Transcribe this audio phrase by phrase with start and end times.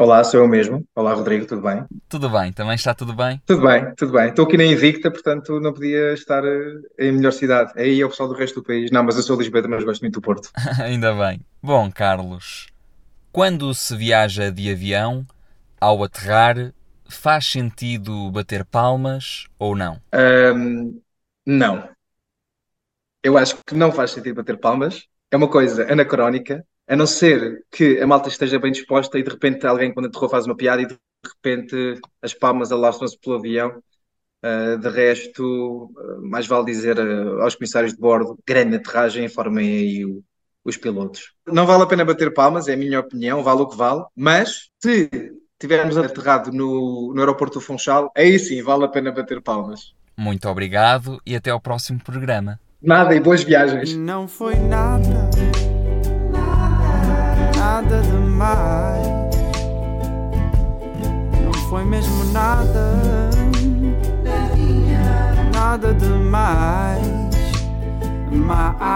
[0.00, 0.86] Olá, sou eu mesmo.
[0.94, 1.84] Olá, Rodrigo, tudo bem?
[2.08, 2.52] tudo bem?
[2.52, 3.42] Também está tudo bem?
[3.44, 4.28] Tudo bem, tudo bem.
[4.28, 7.72] Estou aqui na Invicta, portanto não podia estar eh, em melhor cidade.
[7.74, 8.92] Aí é o pessoal do resto do país.
[8.92, 10.50] Não, mas eu sou Lisboeta, mas gosto muito do Porto.
[10.80, 11.40] Ainda bem.
[11.60, 12.68] Bom, Carlos,
[13.32, 15.26] quando se viaja de avião,
[15.80, 16.72] ao aterrar,
[17.08, 20.00] faz sentido bater palmas ou não?
[20.12, 21.00] Ahm,
[21.44, 21.88] não.
[23.22, 25.06] Eu acho que não faz sentido bater palmas.
[25.30, 29.30] É uma coisa anacrónica, a não ser que a malta esteja bem disposta e de
[29.30, 33.82] repente alguém, quando aterrou, faz uma piada e de repente as palmas alastram-se pelo avião.
[34.42, 39.68] Ah, de resto, ah, mais vale dizer ah, aos comissários de bordo: grande aterragem, informem
[39.68, 40.22] aí o-
[40.64, 41.32] os pilotos.
[41.46, 44.68] Não vale a pena bater palmas, é a minha opinião, vale o que vale, mas
[44.80, 45.08] se
[45.58, 49.92] tivermos aterrado no, no aeroporto do Funchal, aí sim vale a pena bater palmas.
[50.16, 52.60] Muito obrigado e até ao próximo programa.
[52.80, 53.94] Nada e boas viagens.
[53.96, 55.30] Não foi nada,
[57.82, 59.06] nada demais.
[61.44, 63.30] Não foi mesmo nada,
[65.54, 67.06] nada demais.
[68.32, 68.88] Mais.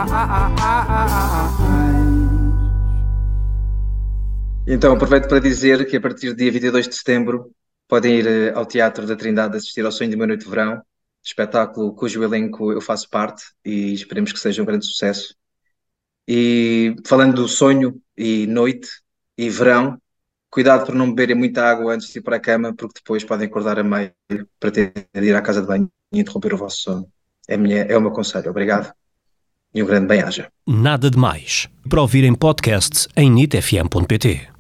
[4.67, 7.53] Então aproveito para dizer que a partir do dia 22 de setembro
[7.87, 10.83] podem ir eh, ao Teatro da Trindade assistir ao Sonho de uma Noite de Verão,
[11.23, 15.37] espetáculo cujo elenco eu faço parte e esperemos que seja um grande sucesso.
[16.27, 18.89] E falando do sonho e noite
[19.37, 19.99] e verão,
[20.51, 23.47] cuidado para não beberem muita água antes de ir para a cama, porque depois podem
[23.47, 24.13] acordar a meio
[24.61, 27.09] para ter de ir à casa de banho e interromper o vosso sono.
[27.49, 28.51] É, minha, é o meu conselho.
[28.51, 28.93] Obrigado
[29.75, 30.49] e um grande bem-aja.
[30.67, 31.69] Nada de Mais.
[31.89, 32.37] Para ouvir em
[33.17, 34.52] em nitfm.pt.